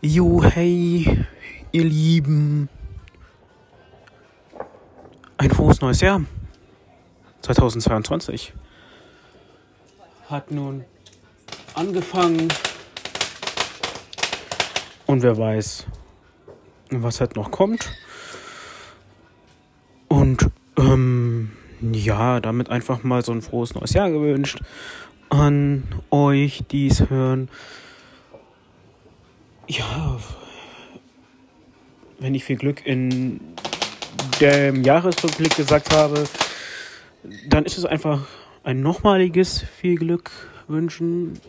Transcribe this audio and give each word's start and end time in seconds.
Jo, 0.00 0.42
hey, 0.42 1.26
ihr 1.72 1.84
Lieben. 1.84 2.68
Ein 5.36 5.50
frohes 5.50 5.80
neues 5.82 6.00
Jahr. 6.00 6.22
2022 7.42 8.54
hat 10.30 10.50
nun 10.50 10.84
angefangen. 11.74 12.48
Und 15.06 15.22
wer 15.22 15.36
weiß, 15.36 15.86
was 16.90 17.20
halt 17.20 17.36
noch 17.36 17.50
kommt. 17.50 17.90
Und 20.08 20.50
ähm, 20.78 21.52
ja, 21.80 22.40
damit 22.40 22.70
einfach 22.70 23.02
mal 23.02 23.24
so 23.24 23.32
ein 23.32 23.42
frohes 23.42 23.74
neues 23.74 23.92
Jahr 23.92 24.10
gewünscht 24.10 24.60
an 25.28 25.84
euch, 26.10 26.64
die 26.70 26.86
es 26.86 27.10
hören. 27.10 27.48
Ja, 29.68 30.18
wenn 32.18 32.34
ich 32.34 32.44
viel 32.44 32.56
Glück 32.56 32.86
in 32.86 33.40
dem 34.40 34.84
Jahresrückblick 34.84 35.56
gesagt 35.56 35.92
habe, 35.92 36.24
dann 37.48 37.64
ist 37.64 37.78
es 37.78 37.84
einfach 37.84 38.26
ein 38.62 38.80
nochmaliges 38.80 39.64
viel 39.80 39.96
Glück 39.96 40.30
wünschen 40.68 41.40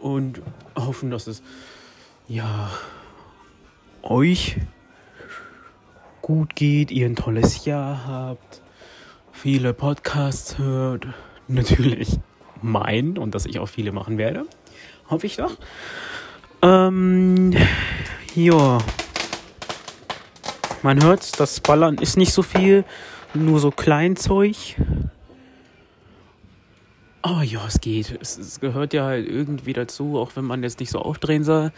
und 0.00 0.42
hoffen, 0.76 1.10
dass 1.10 1.26
es 1.26 1.42
ja 2.28 2.70
euch 4.02 4.56
gut 6.22 6.54
geht, 6.54 6.90
ihr 6.90 7.06
ein 7.06 7.16
tolles 7.16 7.64
Jahr 7.64 8.06
habt, 8.06 8.62
viele 9.32 9.72
Podcasts 9.72 10.58
hört, 10.58 11.06
natürlich 11.48 12.18
mein 12.60 13.18
und 13.18 13.34
dass 13.34 13.46
ich 13.46 13.58
auch 13.58 13.68
viele 13.68 13.92
machen 13.92 14.18
werde, 14.18 14.44
hoffe 15.08 15.26
ich 15.26 15.36
doch. 15.36 15.56
Ähm, 16.62 17.54
ja. 18.34 18.78
Man 20.82 21.02
hört, 21.02 21.40
das 21.40 21.60
Ballern 21.60 21.98
ist 21.98 22.16
nicht 22.16 22.32
so 22.32 22.42
viel, 22.42 22.84
nur 23.34 23.60
so 23.60 23.70
Kleinzeug. 23.70 24.56
Aber 27.22 27.42
ja, 27.42 27.66
es 27.66 27.80
geht. 27.80 28.16
Es, 28.20 28.38
es 28.38 28.60
gehört 28.60 28.92
ja 28.92 29.04
halt 29.04 29.28
irgendwie 29.28 29.72
dazu, 29.72 30.18
auch 30.18 30.32
wenn 30.36 30.44
man 30.44 30.62
jetzt 30.62 30.80
nicht 30.80 30.90
so 30.90 31.00
aufdrehen 31.00 31.44
soll. 31.44 31.72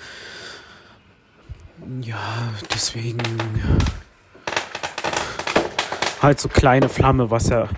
Ja, 2.03 2.53
deswegen 2.73 3.19
halt 6.21 6.41
so 6.41 6.49
kleine 6.49 6.89
Flamme, 6.89 7.31
was 7.31 7.49
ja 7.49 7.69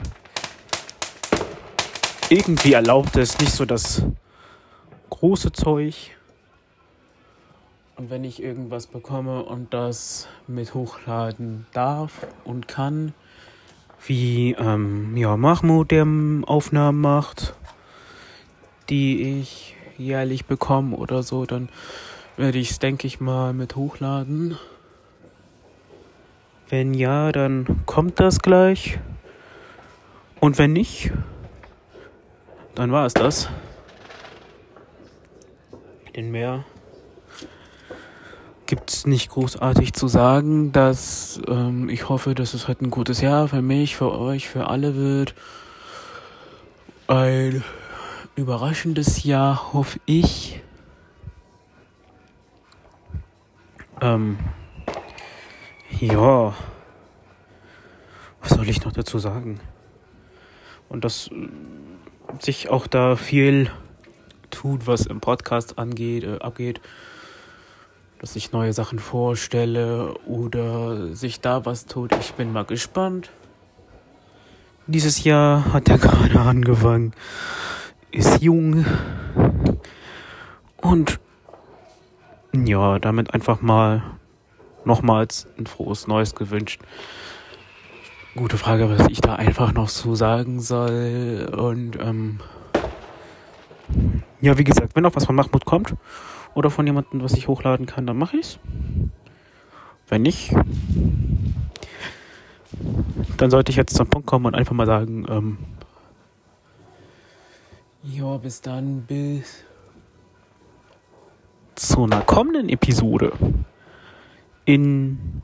irgendwie 2.29 2.73
erlaubt 2.73 3.17
ist, 3.17 3.41
nicht 3.41 3.53
so 3.53 3.65
das 3.65 4.05
große 5.11 5.53
Zeug. 5.53 6.17
Und 7.97 8.11
wenn 8.11 8.25
ich 8.25 8.43
irgendwas 8.43 8.87
bekomme 8.87 9.45
und 9.45 9.73
das 9.73 10.27
mit 10.49 10.75
hochladen 10.75 11.67
darf 11.73 12.27
und 12.45 12.67
kann, 12.67 13.15
wie 14.07 14.53
ähm, 14.59 15.17
ja, 15.17 15.37
Mahmoud, 15.37 15.91
der 15.91 16.07
Aufnahmen 16.47 17.01
macht, 17.01 17.55
die 18.89 19.41
ich 19.41 19.77
jährlich 19.99 20.47
bekomme 20.47 20.97
oder 20.97 21.23
so, 21.23 21.47
dann 21.47 21.69
werde 22.37 22.59
ich 22.59 22.71
es, 22.71 22.79
denke 22.79 23.07
ich 23.07 23.21
mal, 23.21 23.53
mit 23.53 23.77
hochladen. 23.77 24.59
Wenn 26.69 26.95
ja, 26.95 27.33
dann 27.33 27.85
kommt 27.87 28.19
das 28.19 28.41
gleich. 28.41 28.99
Und 30.41 30.59
wenn 30.59 30.73
nicht, 30.73 31.13
dann 32.75 32.91
war 32.93 33.07
es 33.07 33.15
das. 33.15 33.49
Denn 36.17 36.31
mehr 36.31 36.65
gibt 38.73 38.91
es 38.91 39.07
nicht 39.07 39.29
großartig 39.29 39.93
zu 39.93 40.09
sagen, 40.09 40.73
dass 40.73 41.39
ähm, 41.47 41.91
ich 41.91 42.09
hoffe, 42.09 42.35
dass 42.35 42.55
es 42.55 42.69
halt 42.69 42.81
ein 42.81 42.89
gutes 42.89 43.21
Jahr 43.21 43.49
für 43.49 43.61
mich, 43.61 43.97
für 43.97 44.19
euch, 44.19 44.49
für 44.49 44.69
alle 44.69 44.97
wird. 44.97 45.35
Ein 47.07 47.63
überraschendes 48.35 49.25
Jahr, 49.25 49.75
hoffe 49.75 50.01
ich. 50.07 50.63
Ähm, 54.03 54.39
ja, 56.01 56.55
was 58.43 58.51
soll 58.51 58.69
ich 58.69 58.85
noch 58.85 58.93
dazu 58.93 59.19
sagen? 59.19 59.61
Und 60.89 61.05
dass 61.05 61.29
äh, 61.29 61.49
sich 62.41 62.69
auch 62.69 62.87
da 62.87 63.17
viel 63.17 63.71
tut, 64.51 64.87
was 64.87 65.07
im 65.07 65.21
Podcast 65.21 65.79
angeht, 65.79 66.25
äh, 66.25 66.39
abgeht 66.41 66.81
dass 68.23 68.37
ich 68.37 68.53
neue 68.53 68.73
Sachen 68.73 69.01
vorstelle 69.01 70.15
oder 70.27 71.13
sich 71.13 71.41
da 71.41 71.67
was 71.67 71.87
tut. 71.87 72.15
Ich 72.21 72.35
bin 72.35 72.53
mal 72.53 72.65
gespannt. 72.65 73.33
Dieses 74.87 75.25
Jahr 75.25 75.73
hat 75.73 75.89
er 75.89 75.99
gerade 75.99 76.39
angefangen, 76.39 77.15
ist 78.13 78.41
jung 78.41 78.87
und 80.81 81.19
ja, 82.53 82.99
damit 82.99 83.35
einfach 83.35 83.61
mal 83.63 84.03
nochmals 84.85 85.47
ein 85.59 85.67
frohes 85.67 86.07
Neues 86.07 86.35
gewünscht. 86.35 86.81
Gute 88.35 88.57
Frage, 88.57 88.89
was 88.89 89.09
ich 89.09 89.21
da 89.21 89.35
einfach 89.35 89.73
noch 89.73 89.89
zu 89.89 90.15
sagen 90.15 90.61
soll. 90.61 91.53
Und 91.57 91.99
ähm, 92.01 92.41
ja, 94.41 94.57
wie 94.59 94.65
gesagt, 94.65 94.97
wenn 94.97 95.05
auch 95.07 95.15
was 95.15 95.27
von 95.27 95.35
Mahmoud 95.35 95.65
kommt 95.65 95.95
oder 96.55 96.71
von 96.71 96.87
jemandem, 96.87 97.23
was 97.23 97.35
ich 97.35 97.49
hochladen 97.49 97.87
kann, 97.87 98.07
dann 98.07 98.17
mache 98.17 98.39
ich's. 98.39 98.59
Wenn 100.09 100.23
nicht, 100.23 100.55
dann 103.37 103.51
sollte 103.51 103.71
ich 103.71 103.77
jetzt 103.77 103.97
zum 103.97 104.09
Punkt 104.09 104.27
kommen 104.27 104.47
und 104.47 104.55
einfach 104.55 104.75
mal 104.75 104.87
sagen, 104.87 105.27
ähm, 105.29 105.59
ja, 108.03 108.37
bis 108.37 108.61
dann, 108.61 109.03
bis 109.03 109.65
zu 111.75 112.05
einer 112.05 112.21
kommenden 112.23 112.69
Episode 112.69 113.33
in 114.65 115.43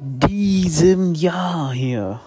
diesem 0.00 1.14
Jahr 1.14 1.72
hier. 1.72 2.20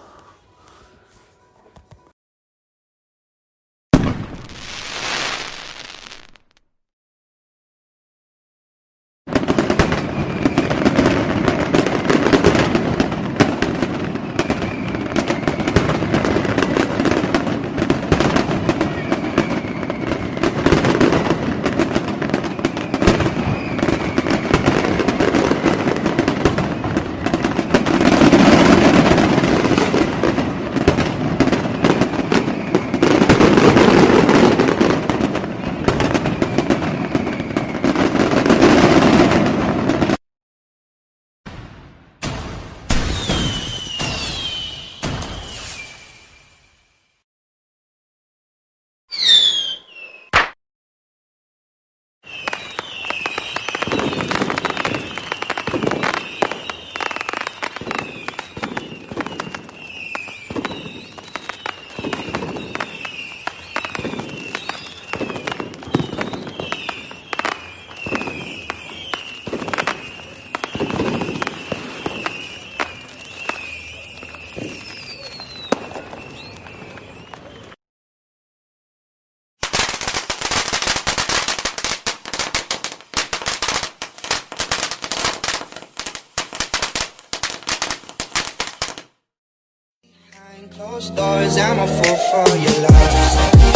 Closed 90.82 91.14
doors, 91.14 91.56
I'm 91.58 91.78
a 91.78 91.86
fool 91.86 92.16
for 92.16 92.56
your 92.56 92.82
love. 92.82 93.71